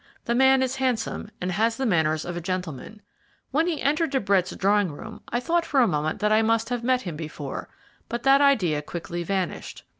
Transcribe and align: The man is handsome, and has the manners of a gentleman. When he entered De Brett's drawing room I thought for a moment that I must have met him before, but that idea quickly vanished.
The 0.25 0.33
man 0.33 0.63
is 0.63 0.77
handsome, 0.77 1.29
and 1.39 1.51
has 1.51 1.77
the 1.77 1.85
manners 1.85 2.25
of 2.25 2.35
a 2.35 2.41
gentleman. 2.41 3.03
When 3.51 3.67
he 3.67 3.83
entered 3.83 4.09
De 4.09 4.19
Brett's 4.19 4.55
drawing 4.55 4.91
room 4.91 5.21
I 5.27 5.39
thought 5.39 5.63
for 5.63 5.79
a 5.79 5.87
moment 5.87 6.21
that 6.21 6.31
I 6.31 6.41
must 6.41 6.69
have 6.69 6.83
met 6.83 7.03
him 7.03 7.15
before, 7.15 7.69
but 8.09 8.23
that 8.23 8.41
idea 8.41 8.81
quickly 8.81 9.21
vanished. 9.21 9.83